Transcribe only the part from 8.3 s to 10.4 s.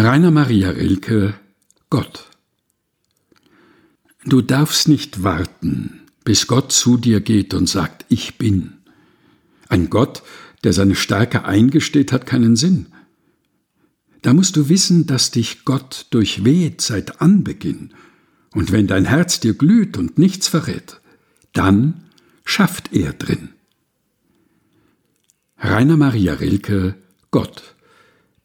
bin. Ein Gott,